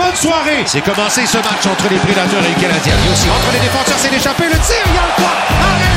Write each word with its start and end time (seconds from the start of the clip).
bonne 0.00 0.16
soirée. 0.16 0.64
C'est 0.66 0.80
commencé 0.80 1.26
ce 1.26 1.38
match 1.38 1.66
entre 1.66 1.88
les 1.90 1.98
Prédateurs 1.98 2.44
et 2.44 2.48
les 2.48 2.60
Canadiens. 2.60 2.94
A 2.94 3.12
aussi 3.12 3.28
entre 3.28 3.52
les 3.52 3.60
défenseurs, 3.60 3.98
c'est 3.98 4.10
l'échappé, 4.10 4.44
le 4.44 4.58
tir, 4.58 4.82
il 4.86 4.94
y 4.94 4.98
a 4.98 5.06
le 5.06 5.14
quoi? 5.20 5.32
Arrête 5.60 5.89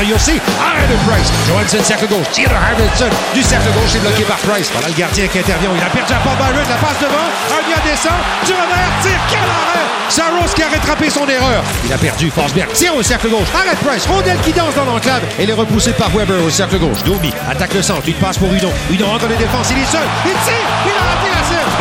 bras. 0.00 0.18
Tire 0.18 0.88
de 0.88 0.92
de 0.92 0.98
Price. 1.08 1.32
Johansson, 1.46 1.84
cercle 1.84 2.06
gauche, 2.06 2.30
tire 2.32 2.48
de. 2.48 3.34
Du 3.34 3.42
cercle 3.42 3.68
gauche, 3.72 3.90
c'est 3.90 4.00
bloqué 4.00 4.22
par 4.22 4.38
Price. 4.38 4.70
Voilà 4.72 4.88
le 4.88 4.94
gardien 4.94 5.26
qui 5.26 5.38
intervient. 5.38 5.70
Il 5.76 5.82
a 5.82 5.90
perdu 5.90 6.12
à 6.12 6.16
Paul 6.16 6.36
Byron, 6.36 6.68
la 6.68 6.76
passe 6.76 6.98
devant. 7.00 7.28
Un 7.50 7.66
bien 7.66 7.78
descend, 7.84 8.18
du 8.46 8.52
revers, 8.52 8.92
tire, 9.02 9.20
quel 9.30 9.40
arrêt! 9.40 9.86
Saros 10.08 10.52
qui 10.54 10.62
a 10.62 10.68
rattrapé 10.68 11.08
son 11.08 11.26
erreur. 11.28 11.62
Il 11.84 11.92
a 11.92 11.98
perdu, 11.98 12.30
Forsberg 12.30 12.72
tire 12.72 12.94
au 12.96 13.02
cercle 13.02 13.28
gauche. 13.28 13.48
Arrête 13.54 13.78
Price, 13.78 14.06
rondelle 14.06 14.38
qui 14.40 14.52
danse 14.52 14.74
dans 14.74 14.84
l'enclave. 14.84 15.22
Et 15.38 15.48
est 15.48 15.52
repoussé 15.52 15.92
par 15.92 16.10
Weber 16.10 16.42
au 16.44 16.50
cercle 16.50 16.78
gauche. 16.78 17.02
Domi 17.04 17.32
attaque 17.48 17.74
le 17.74 17.82
centre, 17.82 18.02
il 18.08 18.14
passe 18.14 18.38
pour 18.38 18.52
Hudon. 18.52 18.72
Hudon 18.90 19.12
entre 19.14 19.28
les 19.28 19.36
défenses, 19.36 19.70
il 19.70 19.78
est 19.78 19.90
seul. 19.90 20.06
Il 20.24 20.32
tire, 20.32 20.66
il 20.86 20.99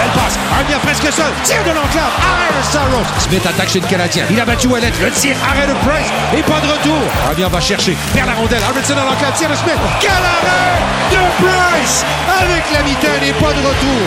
Belle 0.09 0.23
passe, 0.23 0.38
presque 0.84 1.13
seul. 1.13 1.31
Tire 1.44 1.63
de 1.63 1.70
l'enclave, 1.70 2.12
arrêt 2.20 2.54
de. 2.58 3.22
Smith 3.22 3.45
attaque 3.45 3.70
chez 3.70 3.80
le 3.80 3.88
Canadien. 3.88 4.26
Il 4.30 4.40
a 4.40 4.45
battu 4.45 4.67
Ouellet, 4.67 4.91
le 5.02 5.12
tir, 5.12 5.36
arrêt 5.48 5.67
de 5.67 5.73
Price. 5.73 6.08
Et 6.38 6.41
pas 6.41 6.59
de 6.59 6.67
retour. 6.67 6.98
Un 7.30 7.48
va 7.48 7.59
chercher, 7.59 7.95
perd 8.14 8.27
la 8.27 8.34
rondelle. 8.34 8.62
Arvidsson 8.64 8.95
dans 8.95 9.05
l'enclave, 9.05 9.34
tire 9.34 9.50
de 9.50 9.55
Smith. 9.55 9.77
Quel 10.00 10.12
arrêt 10.12 10.80
de 11.12 11.17
Price 11.44 12.05
avec 12.41 12.64
la 12.73 12.84
mitaine 12.84 13.23
et 13.23 13.34
pas 13.34 13.53
de 13.53 13.59
retour. 13.59 14.02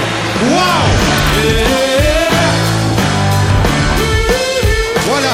Wow! 0.51 0.59
Voilà, 5.09 5.29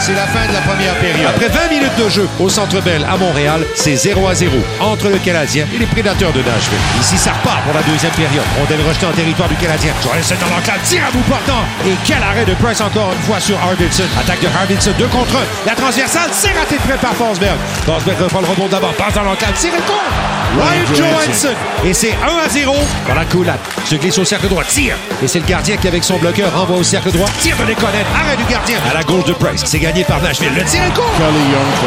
c'est 0.00 0.14
la 0.14 0.21
fin 0.32 0.48
de 0.48 0.52
la 0.52 0.60
première 0.60 0.94
période. 0.96 1.28
Après 1.28 1.48
20 1.48 1.68
minutes 1.68 1.96
de 1.98 2.08
jeu 2.08 2.28
au 2.40 2.48
Centre 2.48 2.80
Bell 2.80 3.06
à 3.08 3.16
Montréal, 3.16 3.64
c'est 3.74 3.96
0 3.96 4.26
à 4.26 4.34
0 4.34 4.56
entre 4.80 5.08
le 5.08 5.18
Canadien 5.18 5.66
et 5.74 5.78
les 5.78 5.86
Prédateurs 5.86 6.32
de 6.32 6.40
Nashville. 6.40 6.78
Ici, 7.00 7.18
ça 7.18 7.32
repart 7.32 7.62
pour 7.64 7.74
la 7.74 7.82
deuxième 7.82 8.12
période. 8.12 8.44
Rondelle 8.58 8.80
rejetée 8.86 9.06
en 9.06 9.12
territoire 9.12 9.48
du 9.48 9.56
Canadien. 9.56 9.92
Johansson 10.02 10.34
dans 10.40 10.56
l'enclave, 10.56 10.80
tire 10.84 11.04
à 11.06 11.10
bout 11.10 11.22
portant. 11.28 11.62
Et 11.86 11.94
quel 12.04 12.22
arrêt 12.22 12.44
de 12.44 12.54
Price 12.54 12.80
encore 12.80 13.12
une 13.12 13.22
fois 13.22 13.40
sur 13.40 13.56
Harvinson. 13.58 14.08
Attaque 14.18 14.40
de 14.40 14.48
Harvinson, 14.48 14.92
2 14.98 15.06
contre 15.06 15.36
1. 15.36 15.40
La 15.66 15.74
transversale, 15.74 16.30
c'est 16.32 16.52
raté 16.52 16.76
de 16.76 16.82
près 16.82 16.98
par 16.98 17.14
Forsberg. 17.14 17.56
Forsberg 17.84 18.18
reprend 18.20 18.40
le 18.40 18.46
rebond 18.46 18.68
d'abord, 18.68 18.94
passe 18.94 19.14
dans 19.14 19.24
l'enclave, 19.24 19.52
tire 19.54 19.74
et 19.74 19.82
contre. 19.82 20.32
Ryan 20.56 20.94
Johansson. 20.94 21.54
Et 21.84 21.94
c'est 21.94 22.12
1 22.12 22.46
à 22.46 22.48
0 22.48 22.74
dans 23.08 23.14
la 23.14 23.24
coulade. 23.24 23.58
Se 23.84 23.94
glisse 23.96 24.18
au 24.18 24.24
cercle 24.24 24.48
droit, 24.48 24.64
tire. 24.64 24.96
Et 25.22 25.28
c'est 25.28 25.40
le 25.40 25.46
gardien 25.46 25.76
qui, 25.76 25.88
avec 25.88 26.04
son 26.04 26.18
bloqueur, 26.18 26.52
renvoie 26.54 26.76
au 26.76 26.82
cercle 26.82 27.10
droit. 27.10 27.28
Tire 27.40 27.56
de 27.56 27.64
Lekonen. 27.64 28.04
Arrêt 28.14 28.36
du 28.36 28.44
gardien. 28.44 28.76
À 28.88 28.94
la 28.94 29.02
gauche 29.02 29.24
de 29.24 29.32
Price. 29.32 29.62
C'est 29.64 29.78
gagné 29.78 30.04
par 30.04 30.21
Nashville. 30.22 30.52
Le 30.54 30.64
tir 30.64 30.82
est 30.84 30.94
court. 30.94 31.10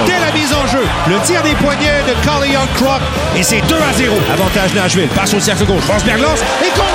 Dès 0.06 0.20
la 0.20 0.32
mise 0.32 0.54
en 0.54 0.68
jeu, 0.68 0.84
le 1.08 1.20
tir 1.22 1.42
des 1.44 1.56
poignets 1.56 2.04
de 2.08 2.14
Carly 2.26 2.52
Young 2.52 2.68
Croc. 2.76 3.02
Et 3.36 3.44
c'est 3.44 3.62
2 3.62 3.76
à 3.76 3.94
0. 3.94 4.16
Avantage 4.34 4.74
Nashville. 4.74 5.08
Passe 5.10 5.34
au 5.34 5.40
cercle 5.40 5.66
gauche. 5.66 5.84
Forsberg 5.84 6.20
lance. 6.20 6.40
Et 6.62 6.70
contre. 6.70 6.86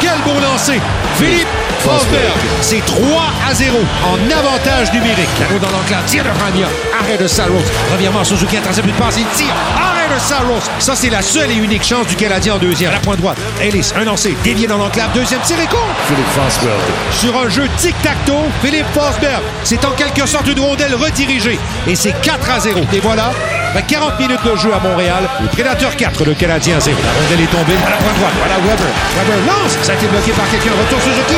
Quel 0.00 0.18
beau 0.24 0.38
lancer. 0.40 0.80
Philippe 1.16 1.48
Forsberg. 1.80 2.38
C'est 2.60 2.84
3 2.84 3.00
à 3.48 3.54
0 3.54 3.76
en 4.04 4.38
avantage 4.38 4.92
numérique. 4.92 5.28
La 5.40 5.46
roue 5.46 5.58
dans 5.58 5.70
l'enclave. 5.70 6.04
Tir 6.06 6.24
de 6.24 6.28
Rania. 6.28 6.68
Arrêt 7.00 7.16
de 7.16 7.26
Saros. 7.26 7.62
Revirement. 7.92 8.24
Suzuki 8.24 8.56
intercepte 8.56 8.88
une 8.88 8.94
passe. 8.94 9.16
Il 9.18 9.26
tire. 9.36 9.54
Arrêt 9.76 9.97
Saros. 10.18 10.60
Ça, 10.78 10.94
c'est 10.94 11.10
la 11.10 11.22
seule 11.22 11.50
et 11.50 11.54
unique 11.54 11.84
chance 11.84 12.06
du 12.06 12.16
Canadien 12.16 12.54
en 12.54 12.58
deuxième. 12.58 12.90
À 12.90 12.94
la 12.94 13.00
pointe 13.00 13.18
droite. 13.18 13.38
Ellis, 13.60 13.92
un 13.96 14.04
lancé. 14.04 14.36
Dévié 14.42 14.66
dans 14.66 14.78
l'enclave. 14.78 15.10
Deuxième 15.14 15.40
tir 15.42 15.58
et 15.60 15.66
contre. 15.66 15.84
Philippe 16.06 16.28
Forsberg. 16.34 16.80
Sur 17.12 17.38
un 17.38 17.48
jeu 17.48 17.68
tic-tac-toe, 17.76 18.48
Philippe 18.62 18.86
Forsberg. 18.94 19.42
C'est 19.64 19.84
en 19.84 19.90
quelque 19.92 20.26
sorte 20.26 20.46
une 20.48 20.60
rondelle 20.60 20.94
redirigée. 20.94 21.58
Et 21.86 21.94
c'est 21.94 22.14
4 22.22 22.50
à 22.50 22.60
0. 22.60 22.80
Et 22.92 23.00
voilà, 23.00 23.32
après 23.68 23.82
40 23.82 24.18
minutes 24.18 24.44
de 24.44 24.56
jeu 24.56 24.72
à 24.72 24.80
Montréal, 24.80 25.28
le 25.42 25.48
Prédateur 25.48 25.94
4, 25.94 26.24
le 26.24 26.34
Canadien 26.34 26.80
0. 26.80 26.96
La 27.04 27.22
rondelle 27.22 27.44
est 27.44 27.50
tombée 27.50 27.76
à 27.86 27.90
la 27.90 27.96
pointe 27.96 28.16
droite. 28.16 28.32
Voilà 28.38 28.56
Weber. 28.66 28.92
Weber 29.16 29.46
lance. 29.46 29.76
Ça 29.82 29.92
a 29.92 29.94
été 29.94 30.06
bloqué 30.06 30.32
par 30.32 30.48
quelqu'un. 30.50 30.70
Retour 30.72 31.00
Suzuki. 31.02 31.36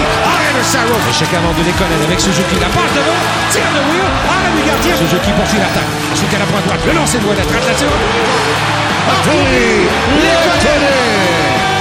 De 0.60 0.64
Saros. 0.68 1.00
Échec 1.08 1.32
avant 1.32 1.56
de 1.56 1.64
Lekonen 1.64 2.04
avec 2.04 2.20
Suzuki. 2.20 2.60
La 2.60 2.68
passe 2.68 2.92
devant. 2.92 3.16
Tire 3.48 3.64
de 3.72 3.80
Wheel. 3.80 4.04
Arrêt 4.28 4.52
du 4.52 4.60
gardien. 4.60 4.92
Suzuki 4.92 5.32
poursuit 5.32 5.56
l'attaque. 5.56 5.88
Ensuite 6.12 6.28
à 6.36 6.44
la 6.44 6.44
pointe 6.44 6.68
droite. 6.68 6.84
Le 6.84 6.92
lancer 7.00 7.16
de 7.16 7.24
Ouellet. 7.24 7.48
Rate 7.48 7.64
la 7.64 7.72
tire. 7.80 7.88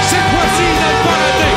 Cette 0.08 0.24
fois-ci, 0.32 0.64
il 0.64 0.80
n'a 0.80 0.96
pas 1.04 1.12
raté. 1.12 1.52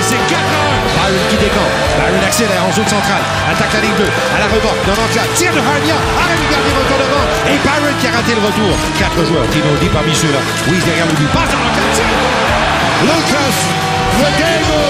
Et 0.00 0.04
c'est 0.08 0.16
4 0.16 0.32
à 0.32 0.64
1. 0.96 1.12
Byron 1.12 1.28
qui 1.28 1.36
décampe. 1.44 1.76
Byron 2.00 2.24
accélère 2.24 2.64
en 2.64 2.72
zone 2.72 2.88
centrale. 2.88 3.24
Attaque 3.52 3.76
la 3.76 3.80
ligne 3.84 4.00
2. 4.00 4.08
À 4.08 4.40
la 4.40 4.48
rebord. 4.48 4.80
Dans 4.88 4.96
l'enclave. 4.96 5.28
Tire 5.36 5.52
de 5.52 5.60
Harnia. 5.60 6.00
Arrête 6.16 6.40
du 6.40 6.48
gardien 6.48 6.72
retour 6.72 6.96
devant. 7.04 7.52
Et 7.52 7.60
Byron 7.60 7.92
qui 8.00 8.08
a 8.08 8.16
raté 8.16 8.32
le 8.32 8.40
retour. 8.40 8.72
4 8.96 9.12
joueurs. 9.28 9.44
Tino 9.52 9.76
dit 9.76 9.92
parmi 9.92 10.16
ceux-là. 10.16 10.40
Oui, 10.72 10.80
derrière 10.88 11.04
le 11.04 11.20
but. 11.20 11.28
Passe 11.36 11.52
dans 11.52 11.60
l'enclave. 11.60 11.92
Tire. 11.92 12.16
Lucas 13.04 13.60
Rodego. 14.16 14.80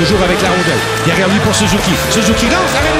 Toujours 0.00 0.22
avec 0.24 0.40
la 0.40 0.48
rondelle. 0.48 0.80
Derrière 1.04 1.28
lui 1.28 1.38
pour 1.44 1.54
Suzuki. 1.54 1.92
Suzuki 2.08 2.46
lance. 2.48 2.72
Arrête 2.72 2.96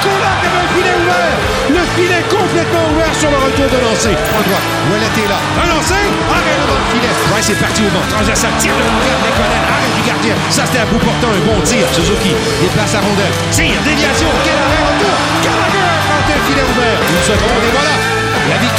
avec 0.00 0.52
un 0.56 0.66
filet 0.72 0.96
ouvert. 0.96 1.36
Le 1.68 1.82
filet 1.92 2.24
complètement 2.24 2.88
ouvert 2.88 3.12
sur 3.12 3.28
le 3.28 3.36
retour 3.36 3.68
de 3.68 3.78
lancer. 3.84 4.16
En. 4.16 4.40
Ouellet 4.88 5.12
est 5.12 5.28
là. 5.28 5.36
Un 5.60 5.68
lancer. 5.68 6.04
Arrêt 6.32 6.56
devant 6.56 6.80
le 6.80 6.88
filet. 6.96 7.12
Price 7.28 7.50
est 7.52 7.60
parti 7.60 7.84
au 7.84 7.92
vent. 7.92 8.00
Transversal. 8.08 8.48
Tire 8.56 8.72
de 8.72 8.80
l'envers. 8.80 9.20
Lekonen. 9.28 9.64
Arrêt 9.68 9.92
du 9.92 10.02
gardien. 10.08 10.34
Ça, 10.48 10.64
c'était 10.64 10.80
à 10.80 10.88
bout 10.88 11.02
portant. 11.04 11.36
Un 11.36 11.42
bon 11.44 11.60
tir. 11.68 11.84
Suzuki 11.92 12.32
déplace 12.64 12.96
la 12.96 13.04
rondelle. 13.04 13.34
Tire. 13.52 13.76
Déviation. 13.84 14.32
Quel 14.40 14.56
arrêt. 14.56 14.80
Retour. 14.80 15.16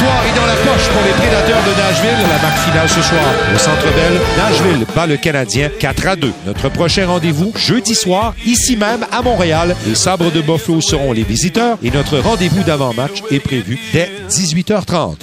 Victoire 0.02 0.26
est 0.26 0.36
dans 0.36 0.46
la 0.46 0.56
poche 0.56 0.88
pour 0.88 1.02
les 1.04 1.12
Prédateurs 1.12 1.62
de 1.62 1.80
Nashville. 1.80 2.28
La 2.28 2.42
marque 2.42 2.58
finale 2.58 2.88
ce 2.88 3.02
soir 3.02 3.22
au 3.54 3.58
Centre 3.58 3.86
Bell. 3.94 4.20
Nashville 4.36 4.86
bat 4.94 5.06
le 5.06 5.16
Canadien 5.16 5.70
4 5.78 6.06
à 6.06 6.16
2. 6.16 6.32
Notre 6.46 6.68
prochain 6.70 7.06
rendez-vous 7.06 7.52
jeudi 7.56 7.94
soir, 7.94 8.34
ici 8.44 8.76
même 8.76 9.06
à 9.12 9.22
Montréal. 9.22 9.76
Les 9.86 9.94
Sabres 9.94 10.32
de 10.32 10.40
Buffalo 10.40 10.80
seront 10.80 11.12
les 11.12 11.22
visiteurs 11.22 11.78
et 11.82 11.90
notre 11.90 12.18
rendez-vous 12.18 12.62
d'avant-match 12.64 13.22
est 13.30 13.40
prévu 13.40 13.78
dès 13.92 14.10
18h30. 14.28 15.16